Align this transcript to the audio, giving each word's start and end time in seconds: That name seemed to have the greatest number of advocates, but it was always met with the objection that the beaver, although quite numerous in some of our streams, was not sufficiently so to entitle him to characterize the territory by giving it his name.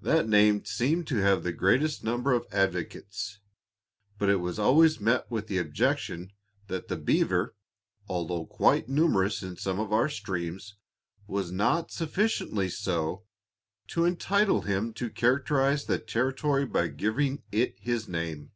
That 0.00 0.28
name 0.28 0.64
seemed 0.64 1.06
to 1.06 1.18
have 1.18 1.44
the 1.44 1.52
greatest 1.52 2.02
number 2.02 2.32
of 2.32 2.48
advocates, 2.50 3.38
but 4.18 4.28
it 4.28 4.40
was 4.40 4.58
always 4.58 4.98
met 4.98 5.30
with 5.30 5.46
the 5.46 5.58
objection 5.58 6.32
that 6.66 6.88
the 6.88 6.96
beaver, 6.96 7.54
although 8.08 8.44
quite 8.44 8.88
numerous 8.88 9.40
in 9.40 9.56
some 9.56 9.78
of 9.78 9.92
our 9.92 10.08
streams, 10.08 10.74
was 11.28 11.52
not 11.52 11.92
sufficiently 11.92 12.68
so 12.68 13.22
to 13.86 14.04
entitle 14.04 14.62
him 14.62 14.92
to 14.94 15.08
characterize 15.08 15.84
the 15.84 16.00
territory 16.00 16.66
by 16.66 16.88
giving 16.88 17.44
it 17.52 17.78
his 17.78 18.08
name. 18.08 18.50